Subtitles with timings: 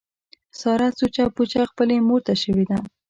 [0.59, 2.77] ساره سوچه پوچه خپلې مورته شوې ده.